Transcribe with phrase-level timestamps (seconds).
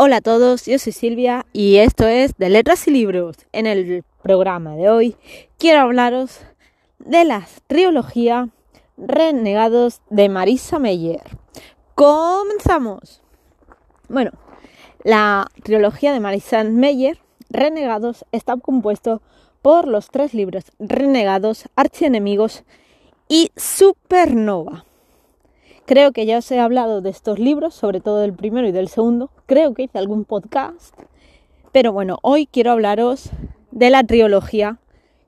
[0.00, 3.34] Hola a todos, yo soy Silvia y esto es de Letras y Libros.
[3.50, 5.16] En el programa de hoy
[5.58, 6.38] quiero hablaros
[7.00, 8.48] de la trilogía
[8.96, 11.24] Renegados de Marisa Meyer.
[11.96, 13.22] ¡Comenzamos!
[14.08, 14.30] Bueno,
[15.02, 17.18] la trilogía de Marisa Meyer,
[17.50, 19.20] Renegados, está compuesto
[19.62, 22.62] por los tres libros Renegados, Archienemigos
[23.28, 24.84] y Supernova.
[25.88, 28.90] Creo que ya os he hablado de estos libros, sobre todo del primero y del
[28.90, 29.30] segundo.
[29.46, 30.94] Creo que hice algún podcast.
[31.72, 33.30] Pero bueno, hoy quiero hablaros
[33.70, 34.80] de la trilogía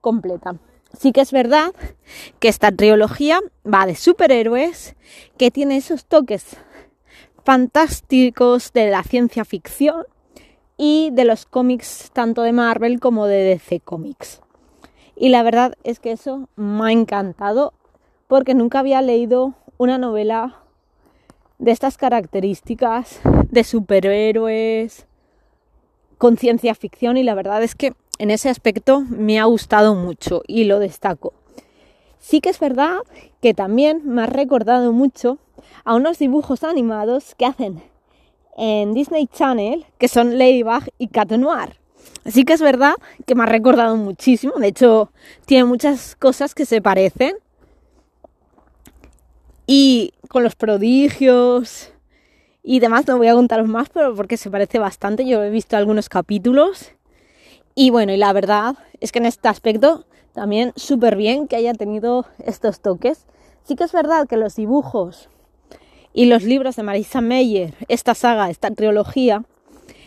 [0.00, 0.54] completa.
[0.96, 1.72] Sí que es verdad
[2.38, 4.94] que esta trilogía va de superhéroes,
[5.36, 6.56] que tiene esos toques
[7.42, 10.04] fantásticos de la ciencia ficción
[10.76, 14.40] y de los cómics tanto de Marvel como de DC Comics.
[15.16, 17.72] Y la verdad es que eso me ha encantado
[18.28, 20.60] porque nunca había leído una novela
[21.58, 23.20] de estas características
[23.50, 25.06] de superhéroes
[26.18, 30.42] con ciencia ficción y la verdad es que en ese aspecto me ha gustado mucho
[30.46, 31.32] y lo destaco.
[32.18, 32.98] Sí que es verdad
[33.42, 35.38] que también me ha recordado mucho
[35.84, 37.82] a unos dibujos animados que hacen
[38.56, 41.76] en Disney Channel, que son Ladybug y Cat Noir.
[42.24, 42.94] Así que es verdad
[43.26, 45.10] que me ha recordado muchísimo, de hecho
[45.44, 47.34] tiene muchas cosas que se parecen
[49.66, 51.92] y con los prodigios
[52.62, 55.26] y demás, no voy a contaros más, pero porque se parece bastante.
[55.26, 56.92] Yo he visto algunos capítulos.
[57.74, 61.74] Y bueno, y la verdad es que en este aspecto también súper bien que haya
[61.74, 63.26] tenido estos toques.
[63.64, 65.28] Sí que es verdad que los dibujos
[66.12, 69.44] y los libros de Marisa Meyer, esta saga, esta trilogía,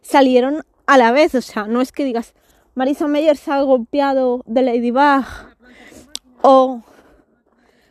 [0.00, 1.34] salieron a la vez.
[1.34, 2.34] O sea, no es que digas,
[2.74, 5.24] Marisa Meyer se ha golpeado de Ladybug
[6.42, 6.82] o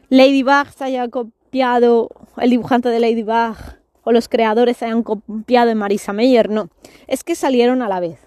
[0.10, 1.08] Ladybug se haya
[1.52, 3.56] el dibujante de Ladybug
[4.04, 6.70] o los creadores hayan copiado en Marisa Meyer, no,
[7.08, 8.20] es que salieron a la vez.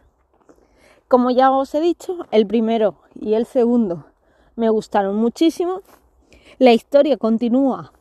[1.09, 4.07] Como ya os he dicho, el primero y el segundo
[4.57, 5.83] me gustaron muchísimo.
[6.59, 7.93] La historia continúa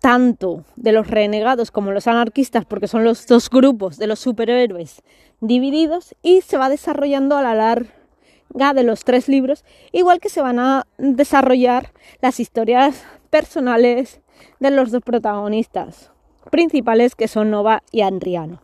[0.00, 5.02] tanto de los renegados como los anarquistas, porque son los dos grupos de los superhéroes
[5.40, 10.40] divididos, y se va desarrollando a la larga de los tres libros, igual que se
[10.40, 14.20] van a desarrollar las historias personales
[14.58, 16.10] de los dos protagonistas
[16.50, 18.60] principales que son Nova y Andriano.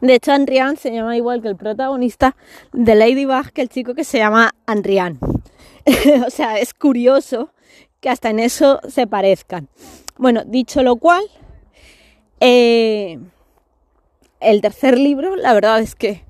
[0.00, 2.36] De hecho, Andrian se llama igual que el protagonista
[2.72, 5.18] de Ladybug, que el chico que se llama Andrian.
[6.26, 7.50] o sea, es curioso
[8.00, 9.68] que hasta en eso se parezcan.
[10.16, 11.24] Bueno, dicho lo cual,
[12.40, 13.18] eh,
[14.40, 16.24] el tercer libro, la verdad es que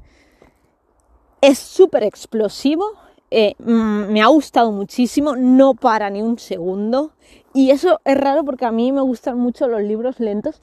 [1.40, 2.92] es súper explosivo,
[3.30, 7.12] eh, mm, me ha gustado muchísimo, no para ni un segundo.
[7.54, 10.62] Y eso es raro porque a mí me gustan mucho los libros lentos.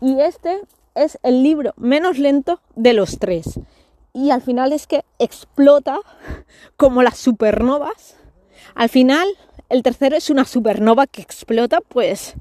[0.00, 0.60] Y este
[0.94, 3.60] es el libro menos lento de los tres.
[4.12, 5.98] Y al final es que explota
[6.76, 8.16] como las supernovas.
[8.74, 9.28] Al final,
[9.68, 12.34] el tercero es una supernova que explota, pues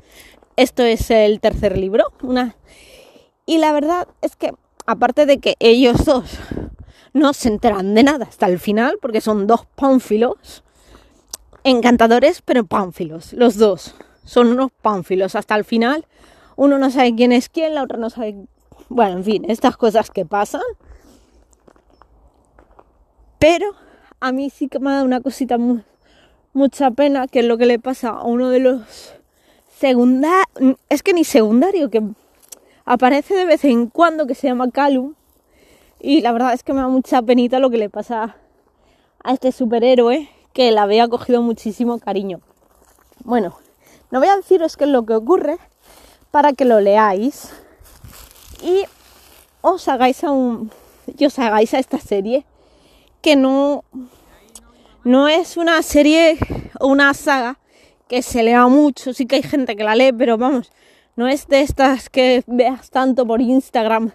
[0.55, 2.05] esto es el tercer libro.
[2.21, 2.55] Una...
[3.45, 4.53] Y la verdad es que,
[4.85, 6.39] aparte de que ellos dos
[7.13, 10.63] no se enteran de nada hasta el final, porque son dos pánfilos,
[11.63, 13.95] encantadores, pero pánfilos, los dos.
[14.23, 16.05] Son unos pánfilos hasta el final.
[16.55, 18.35] Uno no sabe quién es quién, la otra no sabe...
[18.89, 20.61] Bueno, en fin, estas cosas que pasan.
[23.39, 23.73] Pero
[24.19, 25.57] a mí sí que me ha dado una cosita
[26.53, 29.13] mucha pena, que es lo que le pasa a uno de los
[29.77, 32.03] secundarios, es que ni secundario, que
[32.85, 35.15] aparece de vez en cuando, que se llama Calum,
[36.01, 38.35] y la verdad es que me da mucha penita lo que le pasa
[39.23, 42.41] a este superhéroe que la había cogido muchísimo cariño.
[43.23, 43.55] Bueno,
[44.09, 45.57] no voy a deciros qué es lo que ocurre
[46.31, 47.51] para que lo leáis
[48.63, 48.83] y
[49.61, 50.71] os hagáis a un
[51.23, 52.45] os hagáis a esta serie
[53.21, 53.83] que no
[55.03, 56.37] no es una serie
[56.79, 57.59] o una saga
[58.07, 60.71] que se lea mucho, sí que hay gente que la lee, pero vamos,
[61.15, 64.11] no es de estas que veas tanto por Instagram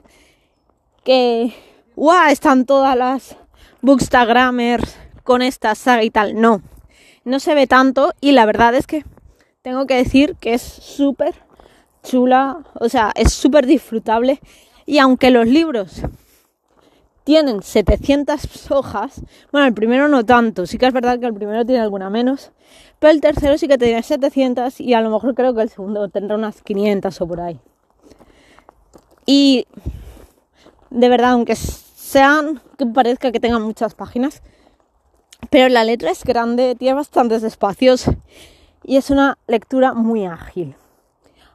[1.03, 1.54] que
[1.97, 2.31] ¡guau!
[2.31, 3.37] Están todas las
[3.81, 6.39] bookstagrammers con esta saga y tal.
[6.39, 6.60] No,
[7.25, 9.04] no se ve tanto y la verdad es que
[9.63, 11.34] tengo que decir que es súper
[12.03, 14.41] chula, o sea, es súper disfrutable
[14.84, 16.03] y aunque los libros
[17.25, 21.65] tienen 700 hojas, bueno, el primero no tanto, sí que es verdad que el primero
[21.65, 22.53] tiene alguna menos,
[23.01, 26.09] pero el tercero sí que tiene 700 y a lo mejor creo que el segundo
[26.09, 27.59] tendrá unas 500 o por ahí.
[29.25, 29.66] Y
[30.91, 31.57] de verdad, aunque
[32.16, 34.41] sean que parezca que tengan muchas páginas,
[35.51, 38.07] pero la letra es grande, tiene bastantes espacios
[38.84, 40.77] y es una lectura muy ágil.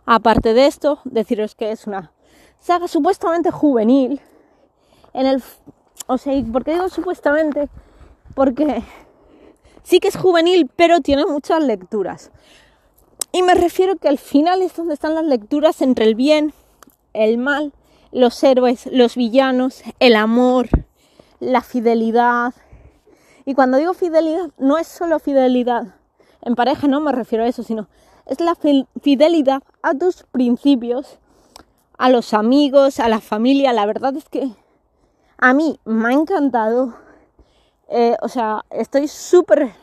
[0.05, 2.11] Aparte de esto, deciros que es una
[2.59, 4.21] saga supuestamente juvenil.
[5.13, 5.41] En el,
[6.05, 7.67] o sea, ¿por qué digo supuestamente?
[8.35, 8.83] Porque
[9.81, 12.29] sí que es juvenil, pero tiene muchas lecturas.
[13.31, 16.53] Y me refiero que al final es donde están las lecturas entre el bien,
[17.13, 17.73] el mal,
[18.11, 20.69] los héroes, los villanos, el amor,
[21.39, 22.53] la fidelidad.
[23.45, 25.95] Y cuando digo fidelidad, no es solo fidelidad
[26.41, 27.87] en pareja, no me refiero a eso, sino
[28.25, 28.55] es la
[29.01, 31.19] fidelidad a tus principios,
[31.97, 33.73] a los amigos, a la familia.
[33.73, 34.51] La verdad es que
[35.37, 36.95] a mí me ha encantado.
[37.89, 39.73] Eh, o sea, estoy súper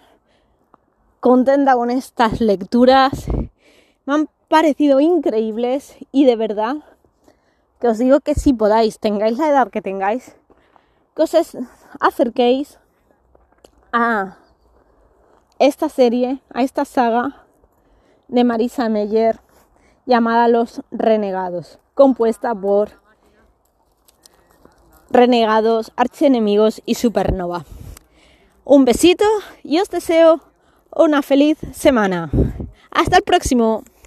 [1.20, 3.26] contenta con estas lecturas.
[4.06, 6.76] Me han parecido increíbles y de verdad
[7.80, 10.36] que os digo que si podáis, tengáis la edad que tengáis,
[11.14, 11.34] que os
[12.00, 12.78] acerquéis
[13.92, 14.38] a
[15.58, 17.44] esta serie, a esta saga
[18.28, 19.40] de Marisa Meyer
[20.06, 22.90] llamada Los Renegados, compuesta por
[25.10, 27.64] renegados, archienemigos y supernova.
[28.64, 29.24] Un besito
[29.62, 30.40] y os deseo
[30.94, 32.30] una feliz semana.
[32.90, 33.82] Hasta el próximo.